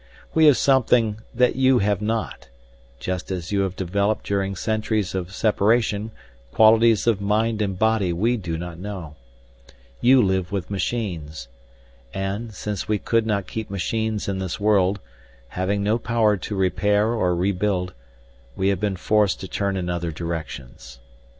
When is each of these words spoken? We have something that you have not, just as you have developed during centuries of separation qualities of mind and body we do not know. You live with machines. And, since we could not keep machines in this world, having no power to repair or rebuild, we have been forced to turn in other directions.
We 0.33 0.45
have 0.47 0.57
something 0.57 1.19
that 1.31 1.55
you 1.55 1.77
have 1.77 2.01
not, 2.01 2.49
just 2.99 3.29
as 3.29 3.51
you 3.51 3.61
have 3.61 3.75
developed 3.75 4.25
during 4.25 4.55
centuries 4.55 5.13
of 5.13 5.31
separation 5.31 6.09
qualities 6.51 7.05
of 7.05 7.21
mind 7.21 7.61
and 7.61 7.77
body 7.77 8.11
we 8.11 8.35
do 8.35 8.57
not 8.57 8.79
know. 8.79 9.15
You 9.99 10.23
live 10.23 10.51
with 10.51 10.71
machines. 10.71 11.49
And, 12.15 12.51
since 12.51 12.87
we 12.87 12.97
could 12.97 13.27
not 13.27 13.45
keep 13.45 13.69
machines 13.69 14.27
in 14.27 14.39
this 14.39 14.59
world, 14.59 14.99
having 15.49 15.83
no 15.83 15.99
power 15.99 16.35
to 16.35 16.55
repair 16.55 17.09
or 17.13 17.35
rebuild, 17.35 17.93
we 18.55 18.69
have 18.69 18.79
been 18.79 18.97
forced 18.97 19.39
to 19.41 19.47
turn 19.47 19.77
in 19.77 19.87
other 19.87 20.11
directions. 20.11 20.97